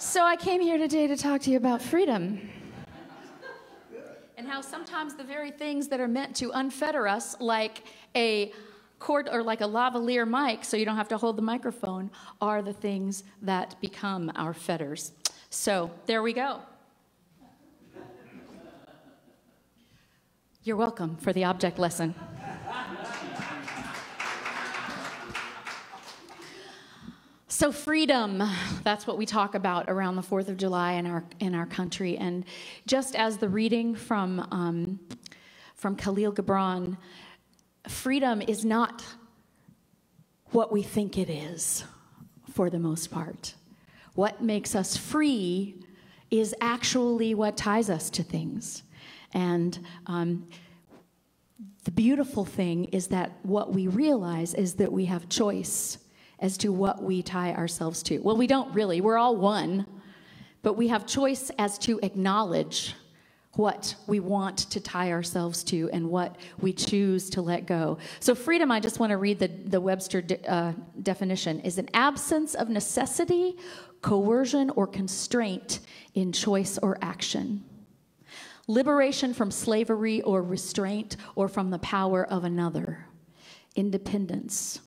[0.00, 2.40] So I came here today to talk to you about freedom.
[4.36, 7.82] And how sometimes the very things that are meant to unfetter us, like
[8.14, 8.52] a
[9.00, 12.62] cord or like a lavalier mic, so you don't have to hold the microphone, are
[12.62, 15.10] the things that become our fetters.
[15.50, 16.60] So there we go.
[20.62, 22.14] You're welcome for the object lesson.
[27.58, 28.40] So freedom,
[28.84, 32.16] that's what we talk about around the 4th of July in our, in our country.
[32.16, 32.44] And
[32.86, 35.00] just as the reading from, um,
[35.74, 36.96] from Kahlil Gibran,
[37.88, 39.04] freedom is not
[40.52, 41.82] what we think it is
[42.52, 43.54] for the most part.
[44.14, 45.82] What makes us free
[46.30, 48.84] is actually what ties us to things.
[49.34, 50.46] And um,
[51.82, 55.98] the beautiful thing is that what we realize is that we have choice
[56.40, 58.18] as to what we tie ourselves to.
[58.18, 59.86] Well, we don't really, we're all one,
[60.62, 62.94] but we have choice as to acknowledge
[63.54, 67.98] what we want to tie ourselves to and what we choose to let go.
[68.20, 71.88] So, freedom, I just want to read the, the Webster de, uh, definition, is an
[71.92, 73.56] absence of necessity,
[74.00, 75.80] coercion, or constraint
[76.14, 77.64] in choice or action.
[78.68, 83.06] Liberation from slavery or restraint or from the power of another.
[83.74, 84.80] Independence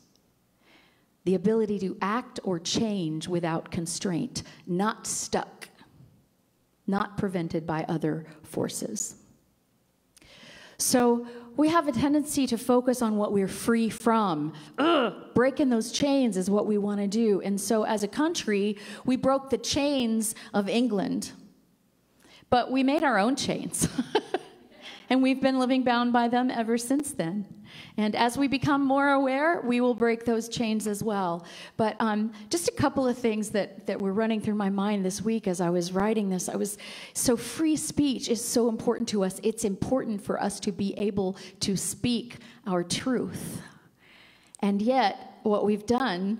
[1.23, 5.69] the ability to act or change without constraint, not stuck,
[6.87, 9.15] not prevented by other forces.
[10.77, 14.53] So we have a tendency to focus on what we're free from.
[14.79, 17.39] Ugh, breaking those chains is what we want to do.
[17.41, 21.33] And so as a country, we broke the chains of England,
[22.49, 23.87] but we made our own chains.
[25.11, 27.45] and we've been living bound by them ever since then.
[27.97, 31.45] And as we become more aware, we will break those chains as well.
[31.75, 35.21] But um, just a couple of things that, that were running through my mind this
[35.21, 36.47] week as I was writing this.
[36.47, 36.77] I was
[37.13, 39.41] so free speech is so important to us.
[39.43, 43.61] It's important for us to be able to speak our truth.
[44.61, 46.39] And yet, what we've done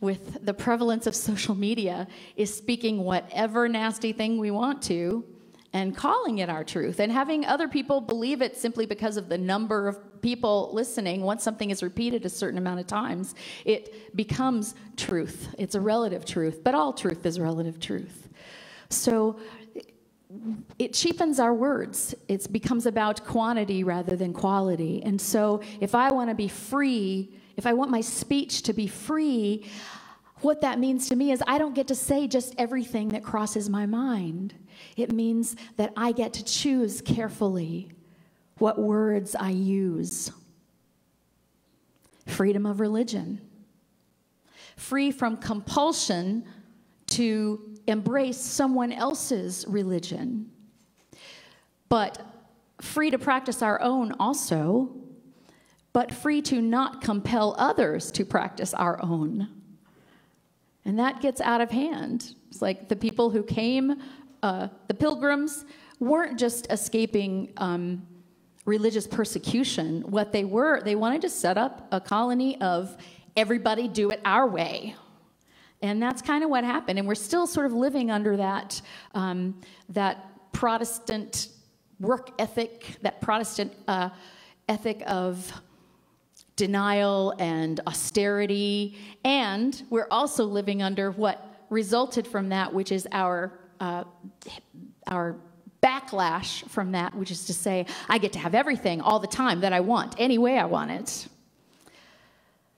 [0.00, 2.06] with the prevalence of social media
[2.36, 5.24] is speaking whatever nasty thing we want to
[5.72, 9.38] and calling it our truth and having other people believe it simply because of the
[9.38, 11.22] number of people listening.
[11.22, 13.34] Once something is repeated a certain amount of times,
[13.64, 15.54] it becomes truth.
[15.58, 18.28] It's a relative truth, but all truth is relative truth.
[18.90, 19.40] So
[20.78, 22.14] it cheapens our words.
[22.28, 25.02] It becomes about quantity rather than quality.
[25.02, 28.86] And so if I want to be free, if I want my speech to be
[28.86, 29.66] free,
[30.40, 33.68] what that means to me is I don't get to say just everything that crosses
[33.68, 34.54] my mind.
[34.96, 37.90] It means that I get to choose carefully
[38.58, 40.30] what words I use.
[42.26, 43.40] Freedom of religion.
[44.76, 46.44] Free from compulsion
[47.08, 50.50] to embrace someone else's religion.
[51.88, 52.24] But
[52.80, 54.94] free to practice our own also,
[55.92, 59.48] but free to not compel others to practice our own.
[60.84, 62.34] And that gets out of hand.
[62.48, 64.00] It's like the people who came
[64.42, 65.64] uh, the pilgrims
[66.00, 68.06] weren't just escaping um,
[68.64, 70.02] religious persecution.
[70.02, 72.96] What they were, they wanted to set up a colony of
[73.36, 74.94] everybody do it our way.
[75.80, 76.98] And that's kind of what happened.
[76.98, 78.80] And we're still sort of living under that,
[79.14, 81.48] um, that Protestant
[81.98, 84.10] work ethic, that Protestant uh,
[84.68, 85.52] ethic of
[86.56, 88.96] denial and austerity.
[89.24, 94.04] And we're also living under what resulted from that, which is our uh,
[95.08, 95.34] our
[95.82, 99.60] backlash from that, which is to say, I get to have everything all the time
[99.60, 101.26] that I want, any way I want it.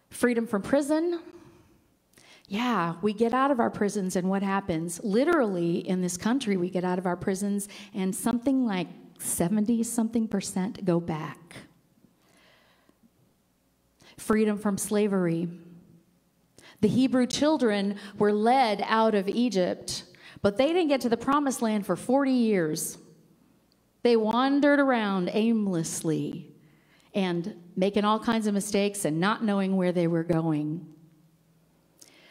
[0.09, 1.21] Freedom from prison.
[2.49, 4.99] Yeah, we get out of our prisons, and what happens?
[5.05, 8.89] Literally, in this country, we get out of our prisons, and something like
[9.19, 11.57] 70 something percent go back.
[14.17, 15.49] Freedom from slavery.
[16.81, 20.05] The Hebrew children were led out of Egypt
[20.45, 22.99] but they didn't get to the promised land for 40 years.
[24.03, 26.55] They wandered around aimlessly
[27.15, 30.87] and making all kinds of mistakes and not knowing where they were going.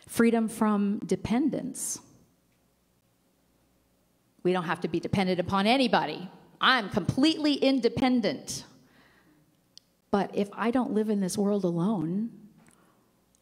[0.07, 2.01] Freedom from dependence.
[4.43, 6.29] We don't have to be dependent upon anybody.
[6.61, 8.63] I'm completely independent.
[10.11, 12.29] But if I don't live in this world alone,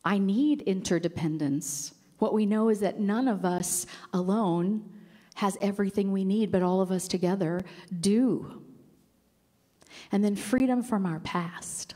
[0.05, 1.93] I need interdependence.
[2.21, 4.87] What we know is that none of us alone
[5.33, 7.61] has everything we need, but all of us together
[7.99, 8.61] do.
[10.11, 11.95] And then freedom from our past.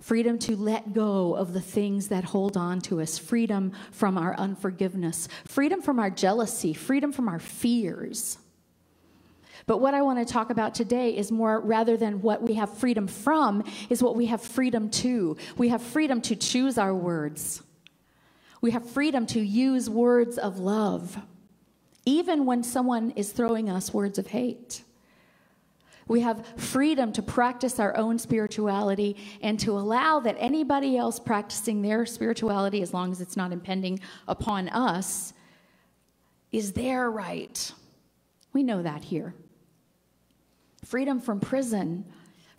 [0.00, 4.34] freedom to let go of the things that hold on to us, freedom from our
[4.38, 8.36] unforgiveness, freedom from our jealousy, freedom from our fears.
[9.66, 12.76] But what I want to talk about today is more rather than what we have
[12.76, 15.36] freedom from, is what we have freedom to.
[15.56, 17.62] We have freedom to choose our words.
[18.60, 21.18] We have freedom to use words of love,
[22.04, 24.82] even when someone is throwing us words of hate.
[26.06, 31.82] We have freedom to practice our own spirituality and to allow that anybody else practicing
[31.82, 35.32] their spirituality, as long as it's not impending upon us,
[36.50, 37.72] is their right.
[38.52, 39.34] We know that here.
[40.84, 42.04] Freedom from prison.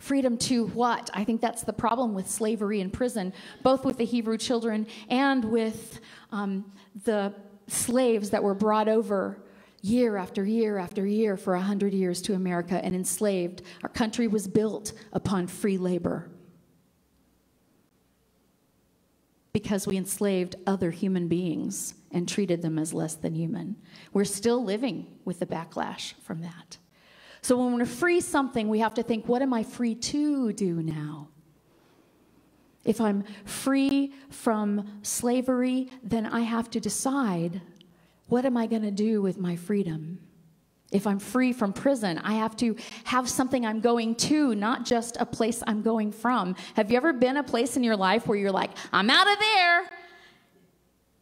[0.02, 1.10] Freedom to what?
[1.14, 3.32] I think that's the problem with slavery in prison,
[3.62, 6.00] both with the Hebrew children and with
[6.32, 6.72] um,
[7.04, 7.32] the
[7.68, 9.44] slaves that were brought over
[9.80, 13.62] year after year after year for 100 years to America and enslaved.
[13.84, 16.28] Our country was built upon free labor
[19.52, 23.76] because we enslaved other human beings and treated them as less than human.
[24.12, 26.78] We're still living with the backlash from that.
[27.42, 30.80] So when we're free something, we have to think, what am I free to do
[30.80, 31.28] now?
[32.84, 37.60] If I'm free from slavery, then I have to decide
[38.28, 40.20] what am I going to do with my freedom?
[40.90, 45.16] If I'm free from prison, I have to have something I'm going to, not just
[45.18, 46.54] a place I'm going from.
[46.74, 49.38] Have you ever been a place in your life where you're like, I'm out of
[49.38, 49.82] there?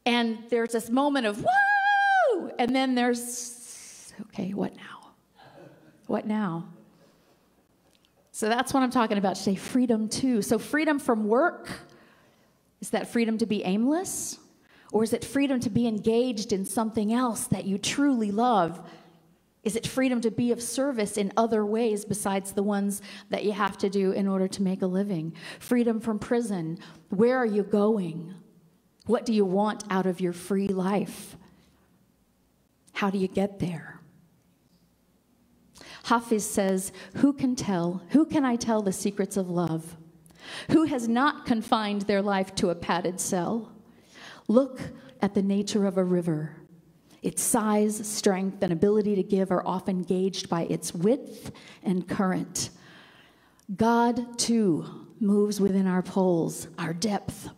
[0.06, 2.50] And there's this moment of, whoa!
[2.58, 4.99] And then there's, okay, what now?
[6.10, 6.64] What now?
[8.32, 10.42] So that's what I'm talking about today freedom too.
[10.42, 11.68] So, freedom from work
[12.80, 14.36] is that freedom to be aimless?
[14.90, 18.84] Or is it freedom to be engaged in something else that you truly love?
[19.62, 23.52] Is it freedom to be of service in other ways besides the ones that you
[23.52, 25.32] have to do in order to make a living?
[25.60, 26.80] Freedom from prison.
[27.10, 28.34] Where are you going?
[29.06, 31.36] What do you want out of your free life?
[32.94, 33.99] How do you get there?
[36.10, 38.02] Hafiz says, Who can tell?
[38.08, 39.96] Who can I tell the secrets of love?
[40.72, 43.70] Who has not confined their life to a padded cell?
[44.48, 44.80] Look
[45.22, 46.56] at the nature of a river.
[47.22, 51.52] Its size, strength, and ability to give are often gauged by its width
[51.84, 52.70] and current.
[53.76, 57.50] God, too, moves within our poles, our depth.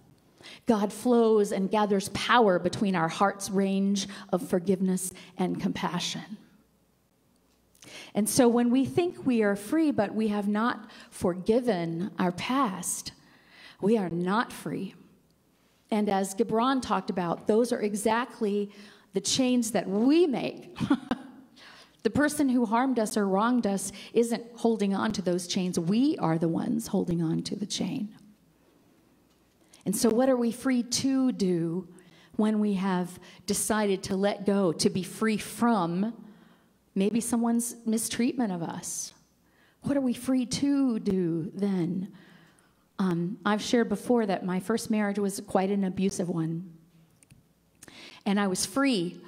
[0.66, 6.36] God flows and gathers power between our heart's range of forgiveness and compassion.
[8.14, 13.12] And so when we think we are free, but we have not forgiven our past,
[13.80, 14.94] we are not free.
[15.90, 18.70] And as Gibran talked about, those are exactly
[19.12, 20.76] the chains that we make.
[22.02, 25.78] the person who harmed us or wronged us isn't holding on to those chains.
[25.78, 28.14] We are the ones holding on to the chain.
[29.84, 31.88] And so, what are we free to do
[32.36, 36.14] when we have decided to let go, to be free from
[36.94, 39.12] maybe someone's mistreatment of us?
[39.82, 42.12] What are we free to do then?
[42.98, 46.72] Um, I've shared before that my first marriage was quite an abusive one.
[48.24, 49.20] And I was free.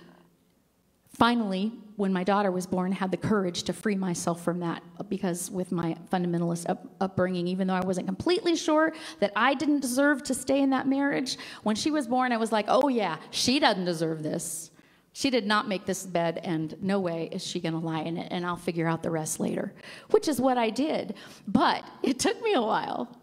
[1.09, 5.51] Finally, when my daughter was born, had the courage to free myself from that because
[5.51, 10.23] with my fundamentalist up, upbringing, even though I wasn't completely sure that I didn't deserve
[10.25, 13.61] to stay in that marriage, when she was born, I was like, oh yeah, she
[13.61, 14.71] doesn't deserve this.
[15.17, 18.17] She did not make this bed, and no way is she going to lie in
[18.17, 19.73] it, and I'll figure out the rest later,
[20.11, 21.15] which is what I did.
[21.47, 23.17] But it took me a while.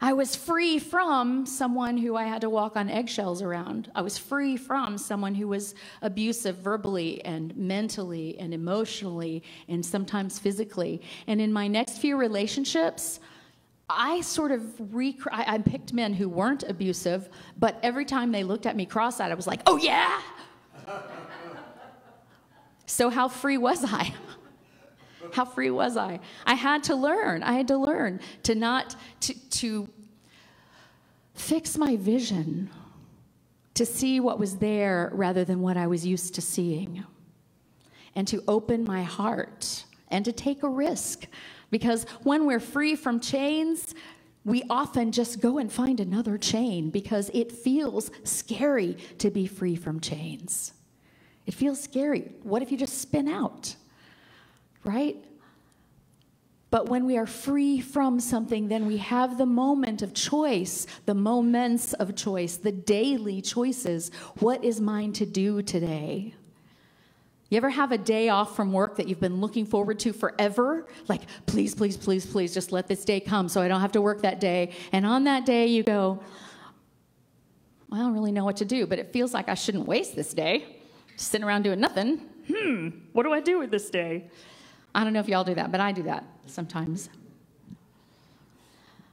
[0.00, 3.90] I was free from someone who I had to walk on eggshells around.
[3.96, 10.38] I was free from someone who was abusive verbally and mentally and emotionally and sometimes
[10.38, 11.02] physically.
[11.26, 13.18] And in my next few relationships,
[13.90, 17.28] I sort of rec- I, I picked men who weren't abusive,
[17.58, 20.20] but every time they looked at me cross-eyed, I was like, "Oh yeah."
[22.88, 24.12] So how free was I?
[25.32, 26.20] How free was I?
[26.46, 27.42] I had to learn.
[27.42, 29.88] I had to learn to not to to
[31.34, 32.70] fix my vision
[33.74, 37.04] to see what was there rather than what I was used to seeing.
[38.14, 41.26] And to open my heart and to take a risk.
[41.70, 43.94] Because when we're free from chains,
[44.44, 49.76] we often just go and find another chain because it feels scary to be free
[49.76, 50.72] from chains.
[51.48, 52.30] It feels scary.
[52.44, 53.74] What if you just spin out?
[54.84, 55.16] right?
[56.70, 61.14] But when we are free from something, then we have the moment of choice, the
[61.14, 64.10] moments of choice, the daily choices.
[64.40, 66.34] What is mine to do today?
[67.48, 70.86] You ever have a day off from work that you've been looking forward to forever?
[71.08, 74.02] Like, please, please, please, please, just let this day come so I don't have to
[74.02, 74.72] work that day.
[74.92, 76.22] And on that day, you go,
[77.90, 80.34] I don't really know what to do, but it feels like I shouldn't waste this
[80.34, 80.77] day.
[81.18, 82.18] Sitting around doing nothing.
[82.46, 84.30] Hmm, what do I do with this day?
[84.94, 87.10] I don't know if y'all do that, but I do that sometimes.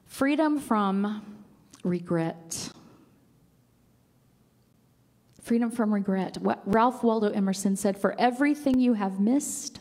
[0.06, 1.40] Freedom from
[1.84, 2.70] regret.
[5.42, 6.38] Freedom from regret.
[6.38, 9.80] What Ralph Waldo Emerson said For everything you have missed,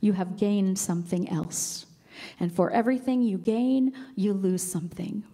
[0.00, 1.84] you have gained something else.
[2.40, 5.24] And for everything you gain, you lose something.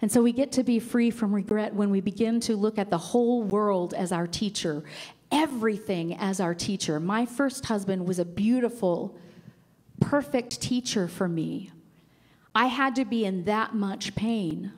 [0.00, 2.90] And so we get to be free from regret when we begin to look at
[2.90, 4.84] the whole world as our teacher,
[5.30, 7.00] everything as our teacher.
[7.00, 9.16] My first husband was a beautiful,
[10.00, 11.70] perfect teacher for me.
[12.54, 14.72] I had to be in that much pain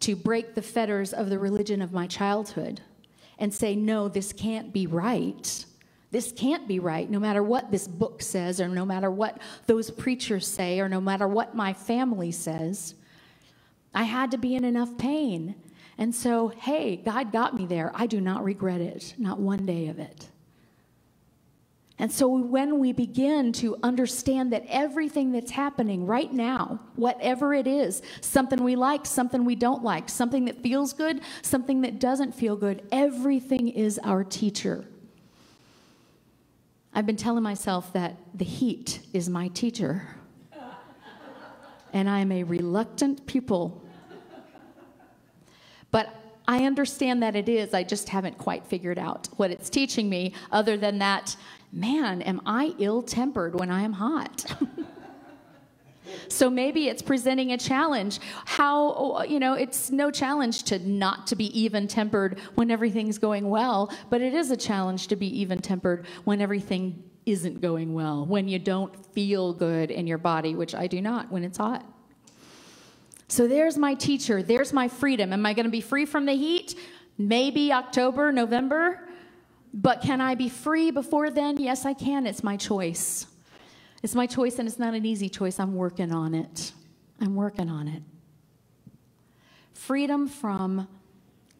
[0.00, 2.80] to break the fetters of the religion of my childhood
[3.38, 5.64] and say, no, this can't be right.
[6.10, 9.90] This can't be right, no matter what this book says, or no matter what those
[9.90, 12.94] preachers say, or no matter what my family says.
[13.94, 15.54] I had to be in enough pain.
[15.98, 17.92] And so, hey, God got me there.
[17.94, 20.28] I do not regret it, not one day of it.
[21.98, 27.66] And so, when we begin to understand that everything that's happening right now, whatever it
[27.66, 32.34] is, something we like, something we don't like, something that feels good, something that doesn't
[32.34, 34.86] feel good, everything is our teacher.
[36.94, 40.08] I've been telling myself that the heat is my teacher
[41.92, 43.82] and I am a reluctant pupil.
[45.90, 46.14] But
[46.46, 50.34] I understand that it is, I just haven't quite figured out what it's teaching me,
[50.50, 51.36] other than that,
[51.72, 54.46] man, am I ill tempered when I am hot?
[56.28, 58.18] so maybe it's presenting a challenge.
[58.44, 63.48] How, you know, it's no challenge to not to be even tempered when everything's going
[63.48, 68.24] well, but it is a challenge to be even tempered when everything isn't going well,
[68.26, 71.84] when you don't feel good in your body, which I do not when it's hot.
[73.28, 75.32] So there's my teacher, there's my freedom.
[75.32, 76.74] Am I going to be free from the heat?
[77.18, 79.08] Maybe October, November.
[79.72, 81.56] But can I be free before then?
[81.58, 82.26] Yes, I can.
[82.26, 83.26] It's my choice.
[84.02, 85.60] It's my choice, and it's not an easy choice.
[85.60, 86.72] I'm working on it.
[87.20, 88.02] I'm working on it.
[89.74, 90.88] Freedom from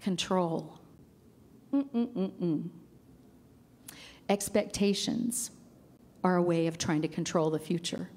[0.01, 0.81] control.
[1.73, 2.69] Mm-mm-mm-mm.
[4.31, 5.51] Expectations
[6.23, 8.09] are a way of trying to control the future.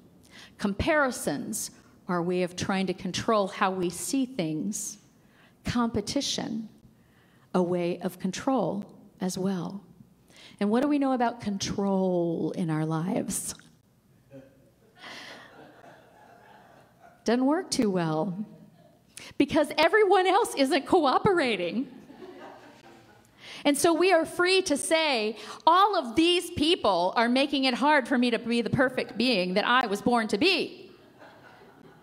[0.58, 1.72] Comparisons
[2.06, 4.98] are a way of trying to control how we see things.
[5.64, 6.68] Competition,
[7.52, 8.84] a way of control
[9.20, 9.82] as well.
[10.60, 13.56] And what do we know about control in our lives?
[17.24, 18.46] Doesn't work too well
[19.36, 21.88] because everyone else isn't cooperating.
[23.64, 28.06] And so we are free to say, all of these people are making it hard
[28.06, 30.90] for me to be the perfect being that I was born to be.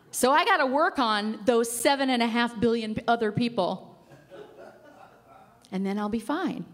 [0.10, 3.88] So I got to work on those seven and a half billion other people.
[5.72, 6.66] And then I'll be fine.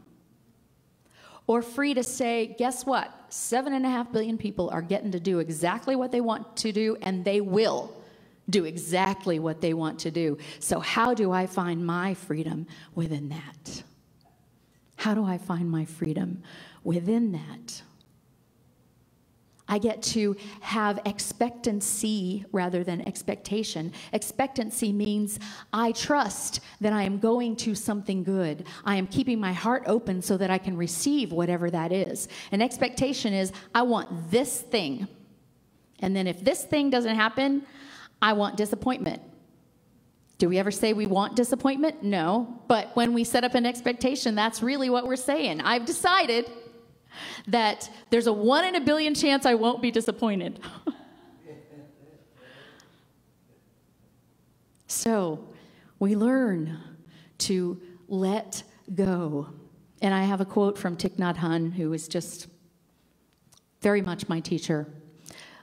[1.46, 3.14] Or free to say, guess what?
[3.30, 6.72] Seven and a half billion people are getting to do exactly what they want to
[6.72, 7.94] do, and they will
[8.50, 10.38] do exactly what they want to do.
[10.60, 13.84] So, how do I find my freedom within that?
[14.98, 16.44] How do I find my freedom
[16.84, 17.82] within that?
[19.70, 23.92] I get to have expectancy rather than expectation.
[24.14, 25.40] Expectancy means
[25.74, 28.66] I trust that I am going to something good.
[28.86, 32.30] I am keeping my heart open so that I can receive whatever that is.
[32.52, 35.08] An expectation is I want this thing.
[36.00, 37.64] And then if this thing doesn't happen,
[38.22, 39.22] I want disappointment.
[40.38, 42.04] Do we ever say we want disappointment?
[42.04, 42.62] No.
[42.68, 45.62] But when we set up an expectation, that's really what we're saying.
[45.62, 46.52] I've decided
[47.48, 50.60] that there's a one in a billion chance I won't be disappointed.
[54.88, 55.48] so
[55.98, 56.78] we learn
[57.40, 58.62] to let
[58.94, 59.48] go.
[60.02, 62.48] And I have a quote from Thich Nhat Hanh, who is just
[63.82, 64.88] very much my teacher.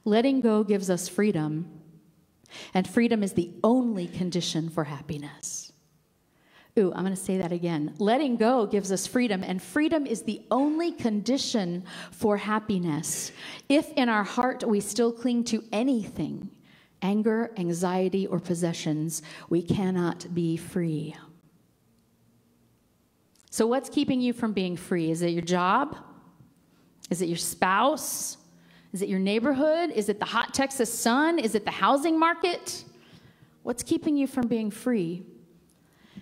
[0.05, 1.81] Letting go gives us freedom
[2.73, 5.73] and freedom is the only condition for happiness.
[6.77, 7.95] Ooh, I'm going to say that again.
[7.99, 13.31] Letting go gives us freedom, and freedom is the only condition for happiness.
[13.69, 16.51] If in our heart we still cling to anything,
[17.01, 21.15] anger, anxiety, or possessions, we cannot be free.
[23.51, 25.13] So, what's keeping you from being free?
[25.13, 25.97] Is it your job?
[27.09, 28.37] Is it your spouse?
[28.95, 29.91] Is it your neighborhood?
[29.91, 31.41] Is it the hot Texas sun?
[31.41, 32.85] Is it the housing market?
[33.65, 35.25] What's keeping you from being free?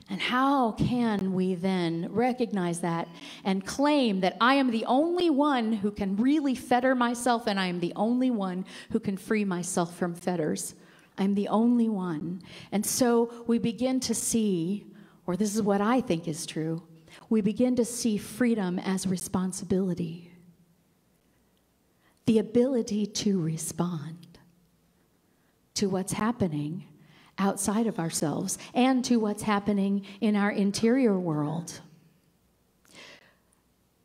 [0.09, 3.09] And how can we then recognize that
[3.45, 7.67] and claim that I am the only one who can really fetter myself and I
[7.67, 10.75] am the only one who can free myself from fetters?
[11.19, 12.41] I'm the only one.
[12.73, 14.87] And so we begin to see,
[15.27, 16.83] or this is what I think is true,
[17.29, 20.32] we begin to see freedom as responsibility,
[22.27, 24.39] the ability to respond
[25.75, 26.85] to what's happening
[27.39, 31.81] outside of ourselves and to what's happening in our interior world.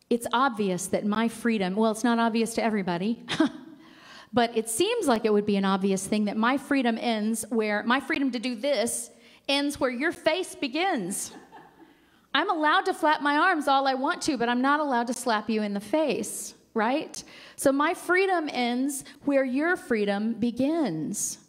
[0.10, 3.24] It's obvious that my freedom, well, it's not obvious to everybody,
[4.34, 7.84] but it seems like it would be an obvious thing that my freedom ends where
[7.84, 9.12] my freedom to do this
[9.50, 11.32] ends where your face begins.
[12.34, 15.14] I'm allowed to flap my arms all I want to, but I'm not allowed to
[15.14, 17.22] slap you in the face, right?
[17.58, 21.40] So my freedom ends where your freedom begins.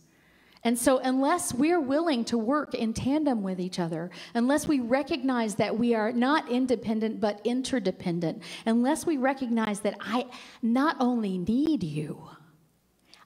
[0.64, 5.54] And so, unless we're willing to work in tandem with each other, unless we recognize
[5.54, 10.26] that we are not independent but interdependent, unless we recognize that I
[10.60, 12.28] not only need you,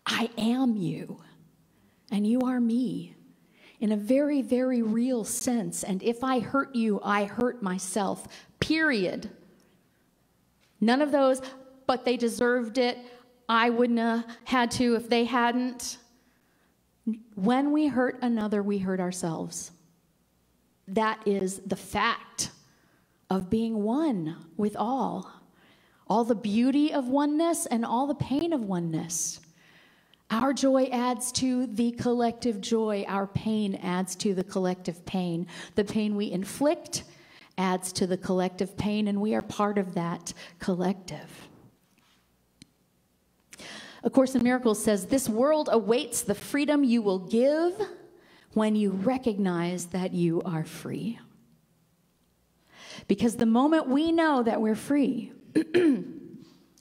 [0.05, 1.23] I am you,
[2.11, 3.17] and you are me
[3.81, 5.83] in a very, very real sense.
[5.83, 8.29] And if I hurt you, I hurt myself,
[8.61, 9.31] period.
[10.81, 11.41] None of those,
[11.87, 12.99] but they deserved it.
[13.49, 15.99] I wouldn't have had to if they hadn't.
[17.35, 19.73] When we hurt another, we hurt ourselves.
[20.89, 22.51] That is the fact
[23.31, 25.31] of being one with all.
[26.07, 29.41] All the beauty of oneness and all the pain of oneness.
[30.31, 33.05] Our joy adds to the collective joy.
[33.07, 35.47] Our pain adds to the collective pain.
[35.75, 37.05] The pain we inflict
[37.59, 41.31] adds to the collective pain, and we are part of that collective.
[44.05, 47.75] A Course in Miracles says, This world awaits the freedom you will give
[48.55, 51.19] when you recognize that you are free.
[53.09, 55.33] Because the moment we know that we're free,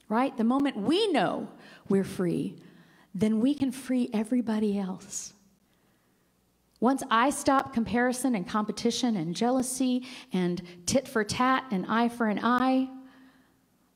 [0.10, 0.36] right?
[0.36, 1.48] The moment we know
[1.90, 2.56] we're free,
[3.14, 5.34] then we can free everybody else.
[6.80, 12.28] Once I stop comparison and competition and jealousy and tit for tat and eye for
[12.28, 12.90] an eye,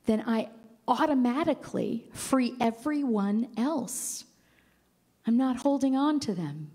[0.05, 0.49] then I
[0.87, 4.25] automatically free everyone else.
[5.25, 6.71] I'm not holding on to them.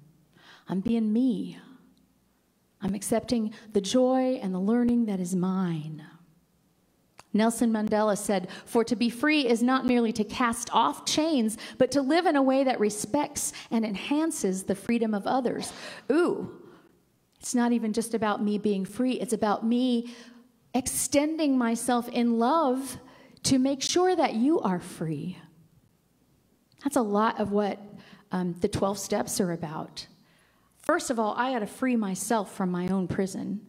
[0.69, 1.59] I'm being me.
[2.81, 6.05] I'm accepting the joy and the learning that is mine.
[7.33, 11.93] Nelson Mandela said, For to be free is not merely to cast off chains, but
[11.93, 15.73] to live in a way that respects and enhances the freedom of others.
[16.11, 16.51] Ooh,
[17.39, 20.13] it's not even just about me being free, it's about me
[20.75, 22.99] extending myself in love
[23.45, 25.39] to make sure that you are free.
[26.83, 27.79] That's a lot of what
[28.33, 30.07] um, the 12 steps are about.
[30.79, 33.61] First of all, I had to free myself from my own prison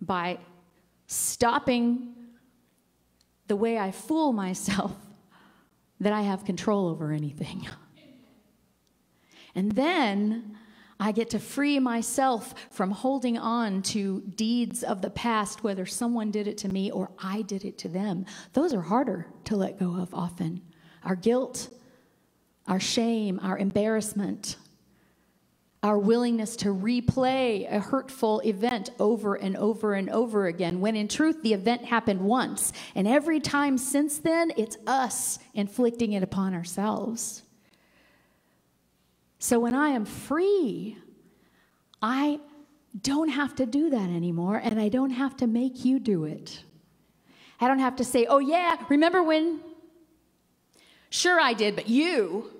[0.00, 0.38] by
[1.06, 2.14] stopping
[3.48, 4.92] the way I fool myself
[6.00, 7.68] that I have control over anything.
[9.54, 10.56] And then
[11.00, 16.30] I get to free myself from holding on to deeds of the past, whether someone
[16.30, 18.26] did it to me or I did it to them.
[18.52, 20.62] Those are harder to let go of often.
[21.04, 21.68] Our guilt,
[22.68, 24.56] our shame, our embarrassment,
[25.82, 31.08] our willingness to replay a hurtful event over and over and over again, when in
[31.08, 32.72] truth the event happened once.
[32.94, 37.42] And every time since then, it's us inflicting it upon ourselves.
[39.42, 40.96] So when I am free,
[42.00, 42.38] I
[43.00, 46.62] don't have to do that anymore, and I don't have to make you do it.
[47.60, 49.58] I don't have to say, oh, yeah, remember when?
[51.10, 52.52] Sure, I did, but you.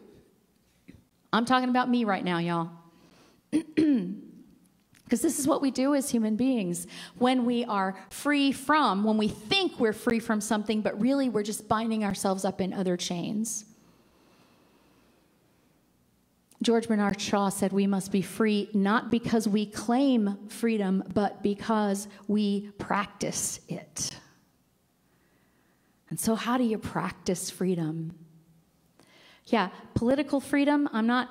[1.32, 2.70] I'm talking about me right now, y'all.
[5.04, 6.86] Because this is what we do as human beings
[7.18, 11.42] when we are free from, when we think we're free from something, but really we're
[11.42, 13.66] just binding ourselves up in other chains.
[16.62, 22.08] George Bernard Shaw said we must be free not because we claim freedom, but because
[22.28, 24.16] we practice it.
[26.08, 28.14] And so, how do you practice freedom?
[29.46, 31.28] Yeah, political freedom, I'm not,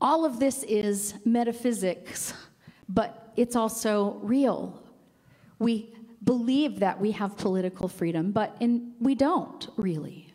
[0.00, 2.34] all of this is metaphysics,
[2.88, 4.82] but it's also real.
[5.58, 5.94] We
[6.24, 10.32] believe that we have political freedom, but in, we don't really.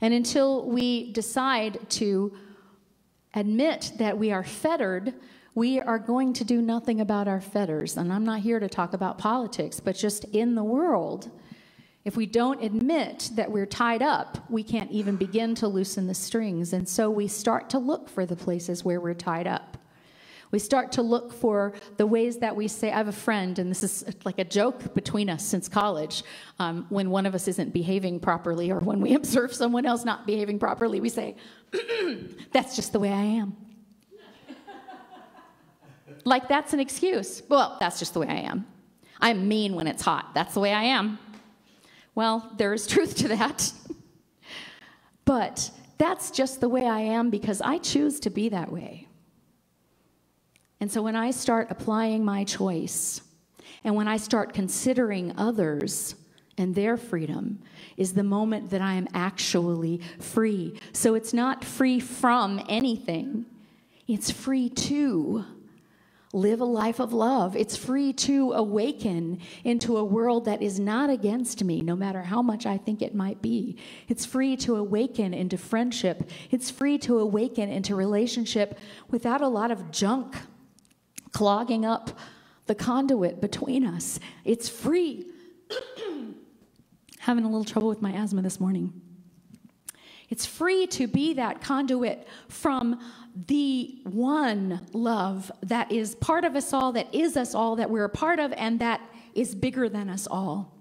[0.00, 2.32] And until we decide to
[3.34, 5.14] admit that we are fettered,
[5.54, 7.96] we are going to do nothing about our fetters.
[7.96, 11.30] And I'm not here to talk about politics, but just in the world.
[12.04, 16.14] If we don't admit that we're tied up, we can't even begin to loosen the
[16.14, 16.72] strings.
[16.72, 19.78] And so we start to look for the places where we're tied up.
[20.52, 23.70] We start to look for the ways that we say, I have a friend, and
[23.70, 26.22] this is like a joke between us since college.
[26.58, 30.26] Um, when one of us isn't behaving properly, or when we observe someone else not
[30.26, 31.36] behaving properly, we say,
[32.52, 33.56] That's just the way I am.
[36.24, 37.42] like that's an excuse.
[37.48, 38.66] Well, that's just the way I am.
[39.20, 40.34] I'm mean when it's hot.
[40.34, 41.18] That's the way I am.
[42.14, 43.72] Well, there is truth to that.
[45.24, 49.08] but that's just the way I am because I choose to be that way.
[50.82, 53.20] And so when I start applying my choice,
[53.84, 56.16] and when I start considering others
[56.58, 57.60] and their freedom,
[57.96, 60.76] is the moment that I am actually free.
[60.92, 63.46] So it's not free from anything,
[64.08, 65.44] it's free to
[66.32, 67.54] live a life of love.
[67.54, 72.42] It's free to awaken into a world that is not against me, no matter how
[72.42, 73.76] much I think it might be.
[74.08, 76.28] It's free to awaken into friendship.
[76.50, 80.34] It's free to awaken into relationship without a lot of junk
[81.32, 82.18] clogging up
[82.66, 84.20] the conduit between us.
[84.44, 85.26] It's free.
[87.20, 88.92] Having a little trouble with my asthma this morning.
[90.28, 92.98] It's free to be that conduit from
[93.48, 98.04] the one love that is part of us all, that is us all, that we're
[98.04, 99.00] a part of, and that
[99.34, 100.74] is bigger than us all.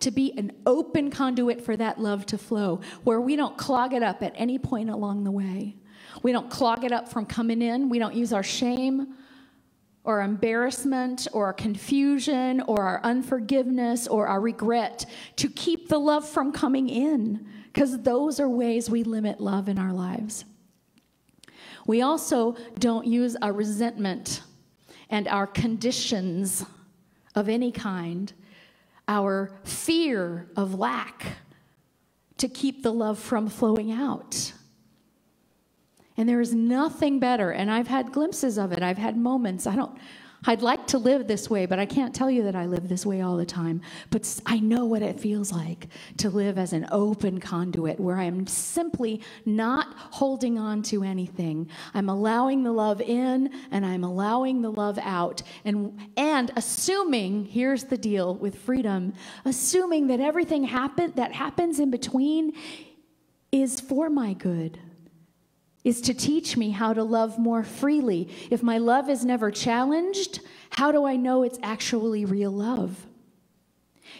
[0.00, 4.02] To be an open conduit for that love to flow, where we don't clog it
[4.02, 5.76] up at any point along the way.
[6.22, 7.88] We don't clog it up from coming in.
[7.88, 9.14] We don't use our shame
[10.04, 15.04] or embarrassment or confusion or our unforgiveness or our regret
[15.36, 19.78] to keep the love from coming in, because those are ways we limit love in
[19.78, 20.44] our lives.
[21.86, 24.42] We also don't use our resentment
[25.10, 26.64] and our conditions
[27.34, 28.32] of any kind,
[29.06, 31.24] our fear of lack,
[32.38, 34.52] to keep the love from flowing out.
[36.18, 37.52] And there is nothing better.
[37.52, 38.82] And I've had glimpses of it.
[38.82, 39.68] I've had moments.
[39.68, 39.96] I don't,
[40.46, 43.06] I'd like to live this way, but I can't tell you that I live this
[43.06, 43.82] way all the time.
[44.10, 48.48] But I know what it feels like to live as an open conduit where I'm
[48.48, 51.68] simply not holding on to anything.
[51.94, 55.42] I'm allowing the love in and I'm allowing the love out.
[55.64, 61.92] And, and assuming, here's the deal with freedom, assuming that everything happen, that happens in
[61.92, 62.54] between
[63.52, 64.80] is for my good
[65.84, 68.28] is to teach me how to love more freely.
[68.50, 73.06] If my love is never challenged, how do I know it's actually real love?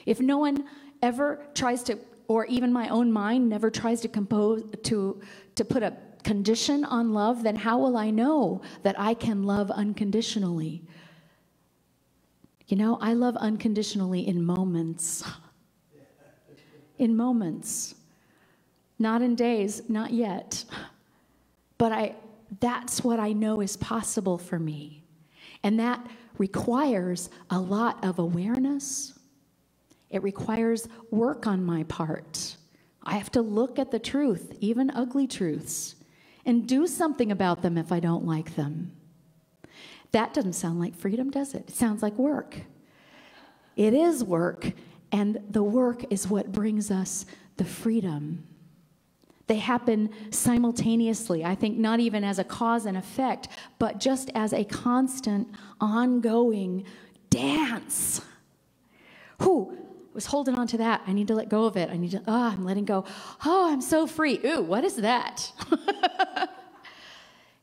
[0.06, 0.64] If no one
[1.02, 5.20] ever tries to, or even my own mind never tries to compose, to,
[5.56, 9.70] to put a condition on love, then how will I know that I can love
[9.70, 10.82] unconditionally?
[12.66, 15.24] You know, I love unconditionally in moments.
[16.98, 17.94] in moments.
[18.98, 20.64] Not in days, not yet.
[21.78, 22.16] But I,
[22.60, 25.04] that's what I know is possible for me.
[25.62, 26.04] And that
[26.36, 29.18] requires a lot of awareness.
[30.10, 32.56] It requires work on my part.
[33.02, 35.96] I have to look at the truth, even ugly truths,
[36.44, 38.92] and do something about them if I don't like them.
[40.12, 41.68] That doesn't sound like freedom, does it?
[41.68, 42.62] It sounds like work.
[43.76, 44.72] It is work,
[45.12, 48.47] and the work is what brings us the freedom.
[49.48, 51.44] They happen simultaneously.
[51.44, 55.48] I think not even as a cause and effect, but just as a constant,
[55.80, 56.84] ongoing
[57.30, 58.20] dance.
[59.42, 59.76] Who
[60.14, 61.02] was holding on to that?
[61.06, 61.90] I need to let go of it.
[61.90, 63.04] I need to, ah, oh, I'm letting go.
[63.44, 64.38] Oh, I'm so free.
[64.44, 65.52] Ooh, what is that?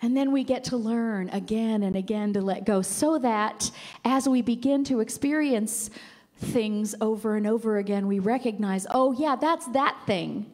[0.02, 3.72] And then we get to learn again and again to let go so that
[4.04, 5.90] as we begin to experience
[6.38, 10.52] things over and over again, we recognize, oh, yeah, that's that thing.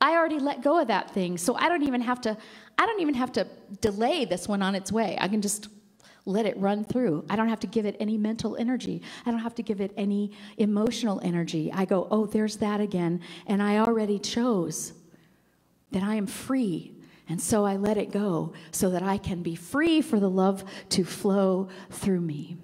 [0.00, 1.38] I already let go of that thing.
[1.38, 2.36] So I don't even have to
[2.78, 3.46] I don't even have to
[3.80, 5.18] delay this one on its way.
[5.20, 5.68] I can just
[6.24, 7.24] let it run through.
[7.28, 9.02] I don't have to give it any mental energy.
[9.26, 11.72] I don't have to give it any emotional energy.
[11.72, 14.92] I go, "Oh, there's that again." And I already chose
[15.90, 16.94] that I am free.
[17.28, 20.64] And so I let it go so that I can be free for the love
[20.90, 22.56] to flow through me.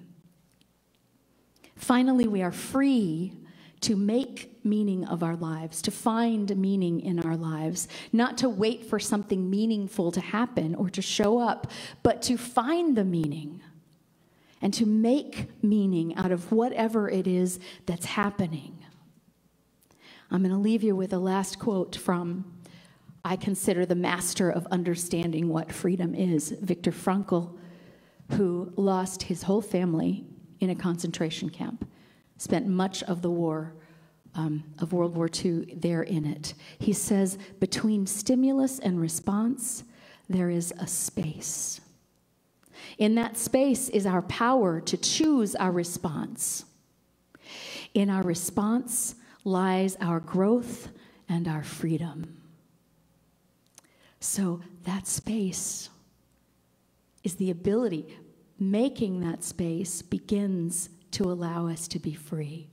[1.75, 3.33] Finally, we are free
[3.85, 8.83] to make meaning of our lives, to find meaning in our lives, not to wait
[8.83, 11.67] for something meaningful to happen or to show up,
[12.01, 13.61] but to find the meaning
[14.59, 18.75] and to make meaning out of whatever it is that's happening.
[20.31, 22.51] I'm going to leave you with a last quote from
[23.23, 27.55] I consider the master of understanding what freedom is, Viktor Frankl,
[28.31, 30.25] who lost his whole family
[30.59, 31.87] in a concentration camp
[32.37, 33.73] spent much of the war
[34.35, 36.53] um, of World War II there in it.
[36.77, 39.83] He says, between stimulus and response,
[40.29, 41.81] there is a space.
[42.97, 46.65] In that space is our power to choose our response.
[47.93, 50.89] In our response lies our growth
[51.29, 52.41] and our freedom.
[54.19, 55.89] So, that space
[57.23, 58.17] is the ability,
[58.59, 62.69] making that space begins to allow us to be free.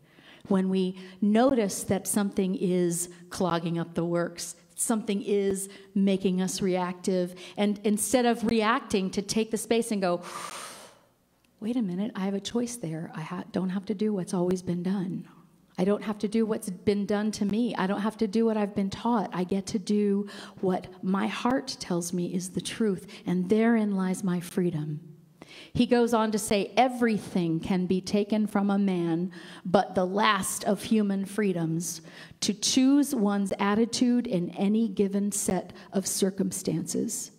[0.49, 7.35] When we notice that something is clogging up the works, something is making us reactive,
[7.57, 10.23] and instead of reacting, to take the space and go,
[11.61, 13.13] wait a minute, I have a choice there.
[13.15, 15.29] I ha- don't have to do what's always been done.
[15.79, 17.75] I don't have to do what's been done to me.
[17.77, 19.31] I don't have to do what I've been taught.
[19.33, 20.27] I get to do
[20.61, 25.12] what my heart tells me is the truth, and therein lies my freedom.
[25.73, 29.33] He goes on to say, Everything can be taken from a man,
[29.65, 32.03] but the last of human freedoms
[32.41, 37.33] to choose one's attitude in any given set of circumstances,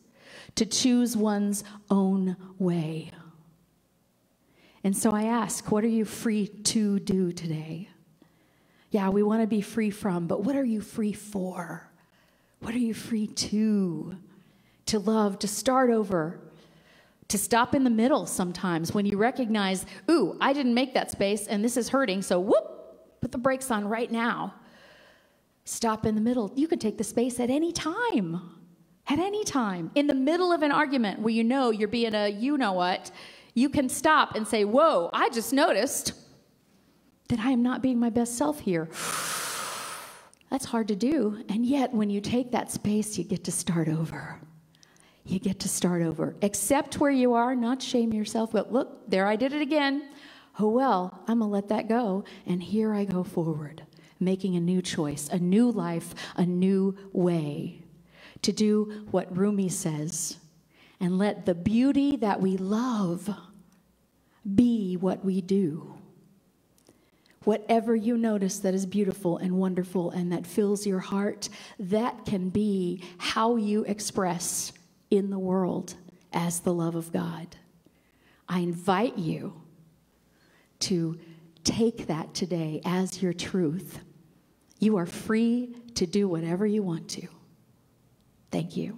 [0.55, 3.11] to choose one's own way.
[4.83, 7.89] And so I ask, what are you free to do today?
[8.91, 11.89] Yeah, we want to be free from, but what are you free for?
[12.59, 14.17] What are you free to?
[14.87, 16.39] To love, to start over,
[17.33, 21.47] to stop in the middle sometimes when you recognize, ooh, I didn't make that space
[21.47, 24.53] and this is hurting, so whoop, put the brakes on right now.
[25.65, 26.53] Stop in the middle.
[26.55, 28.39] You can take the space at any time.
[29.07, 29.89] At any time.
[29.95, 33.09] In the middle of an argument where you know you're being a you know what,
[33.55, 36.13] you can stop and say, Whoa, I just noticed
[37.29, 38.89] that I am not being my best self here.
[40.51, 41.43] That's hard to do.
[41.49, 44.39] And yet, when you take that space, you get to start over.
[45.25, 46.35] You get to start over.
[46.41, 50.09] Accept where you are, not shame yourself, but look, there I did it again.
[50.59, 52.25] Oh well, I'm going to let that go.
[52.45, 53.83] And here I go forward,
[54.19, 57.83] making a new choice, a new life, a new way
[58.41, 60.37] to do what Rumi says
[60.99, 63.29] and let the beauty that we love
[64.55, 65.95] be what we do.
[67.45, 72.49] Whatever you notice that is beautiful and wonderful and that fills your heart, that can
[72.49, 74.71] be how you express
[75.13, 75.93] in the world
[76.33, 77.55] as the love of God.
[78.49, 79.61] I invite you
[80.79, 81.19] to
[81.63, 83.99] take that today as your truth.
[84.79, 87.27] You are free to do whatever you want to.
[88.49, 88.97] Thank you.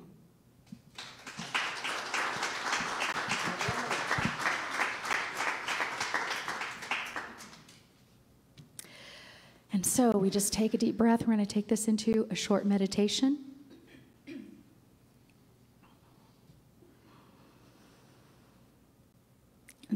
[9.74, 11.28] And so we just take a deep breath.
[11.28, 13.55] We're going to take this into a short meditation.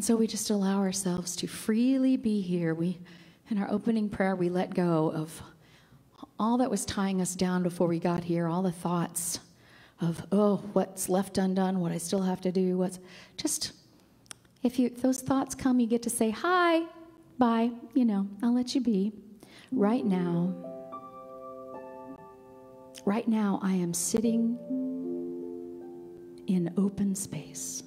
[0.10, 2.74] So we just allow ourselves to freely be here.
[2.74, 2.98] We,
[3.52, 5.44] in our opening prayer, we let go of
[6.40, 9.40] all that was tying us down before we got here, all the thoughts
[10.02, 12.98] of, oh, what's left undone, what I still have to do, what's
[13.38, 13.74] just,
[14.64, 16.86] if you, if those thoughts come, you get to say, hi,
[17.38, 19.14] bye, you know, I'll let you be
[19.72, 20.52] right now,
[23.06, 24.58] right now, I am sitting
[26.48, 27.84] in open space.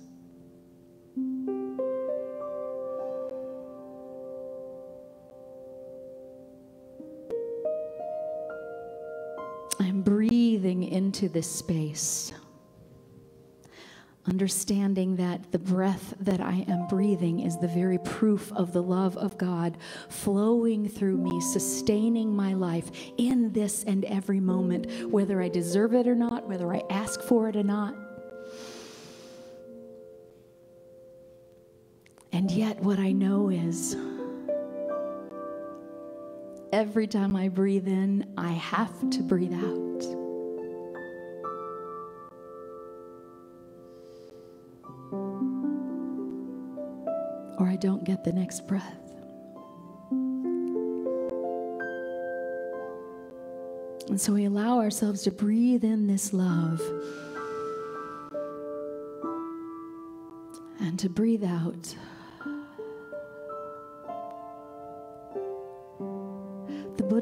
[9.81, 12.33] I'm breathing into this space
[14.27, 19.17] understanding that the breath that I am breathing is the very proof of the love
[19.17, 19.77] of God
[20.09, 26.07] flowing through me, sustaining my life in this and every moment, whether I deserve it
[26.07, 27.97] or not, whether I ask for it or not.
[32.31, 33.95] And yet, what I know is
[36.73, 39.83] every time I breathe in, I have to breathe out.
[47.59, 48.99] or I don't get the next breath.
[54.09, 56.81] And so we allow ourselves to breathe in this love
[60.81, 61.95] and to breathe out.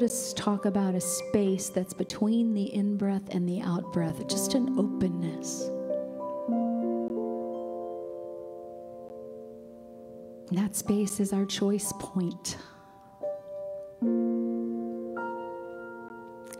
[0.01, 4.55] Buddhists talk about a space that's between the in breath and the out breath, just
[4.55, 5.69] an openness.
[10.49, 12.57] That space is our choice point.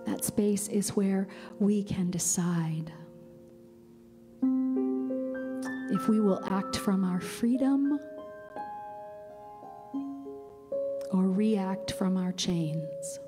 [0.06, 1.28] That space is where
[1.58, 2.94] we can decide
[5.90, 8.00] if we will act from our freedom
[11.12, 13.20] or react from our chains.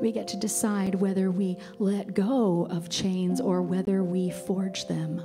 [0.00, 5.22] We get to decide whether we let go of chains or whether we forge them.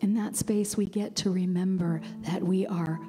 [0.00, 3.00] In that space, we get to remember that we are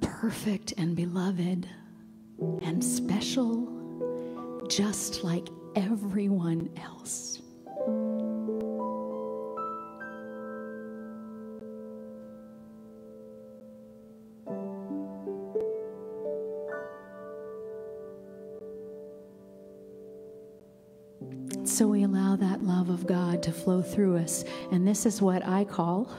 [0.00, 1.68] perfect and beloved
[2.62, 7.41] and special, just like everyone else.
[21.72, 24.44] So we allow that love of God to flow through us.
[24.70, 26.14] And this is what I call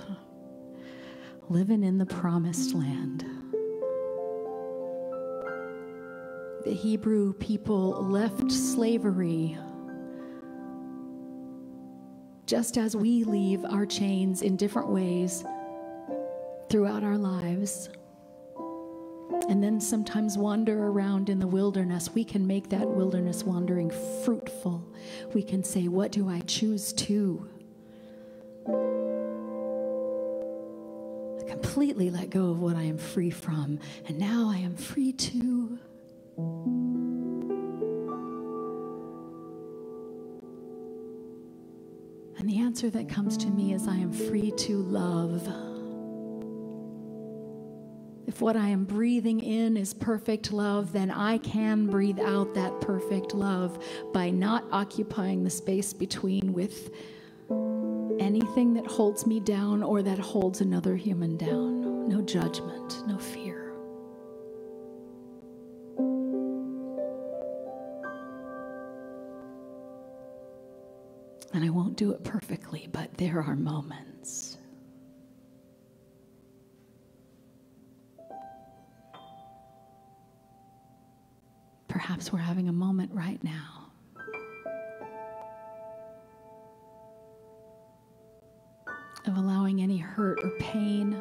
[1.47, 3.23] living in the promised land.
[6.65, 9.55] The Hebrew people left slavery
[12.47, 15.43] just as we leave our chains in different ways
[16.67, 17.89] throughout our lives
[19.49, 23.91] and then sometimes wander around in the wilderness, we can make that wilderness wandering
[24.23, 24.83] fruitful.
[25.33, 27.49] We can say, What do I choose to?
[31.39, 35.11] I completely let go of what I am free from, and now I am free
[35.11, 35.79] to.
[42.37, 45.72] And the answer that comes to me is I am free to love.
[48.33, 52.81] If what I am breathing in is perfect love, then I can breathe out that
[52.81, 53.77] perfect love
[54.11, 56.89] by not occupying the space between with
[58.19, 62.07] anything that holds me down or that holds another human down.
[62.07, 63.75] No judgment, no fear.
[71.53, 74.52] And I won't do it perfectly, but there are moments.
[82.03, 83.89] Perhaps we're having a moment right now.
[89.25, 91.17] Of allowing any hurt or pain,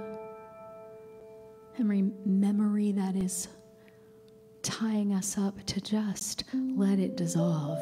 [1.78, 3.46] memory that is
[4.62, 6.42] tying us up to just
[6.74, 7.78] let it dissolve.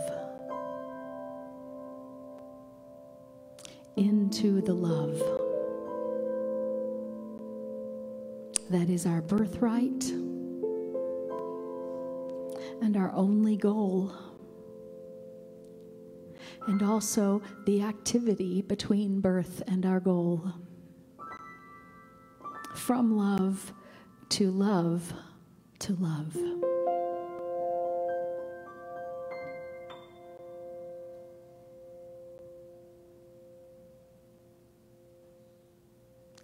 [3.96, 5.16] Into the love.
[8.68, 10.12] That is our birthright
[12.80, 14.12] and our only goal.
[16.66, 20.52] And also the activity between birth and our goal.
[22.74, 23.72] From love
[24.30, 25.12] to love
[25.80, 26.36] to love.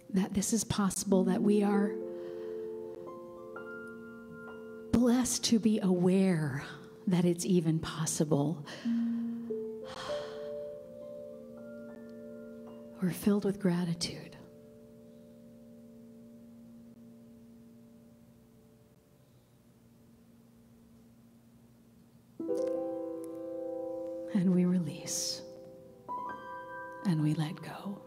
[0.09, 1.91] That this is possible, that we are
[5.07, 6.61] blessed to be aware
[7.07, 8.65] that it's even possible.
[13.01, 14.35] We're filled with gratitude.
[24.33, 25.41] And we release.
[27.05, 28.01] And we let go.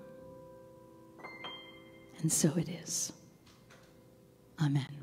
[2.21, 3.11] And so it is.
[4.63, 5.00] Amen.